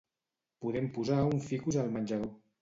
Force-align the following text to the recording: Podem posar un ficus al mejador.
Podem 0.65 0.87
posar 0.95 1.19
un 1.35 1.43
ficus 1.51 1.79
al 1.85 1.95
mejador. 1.99 2.27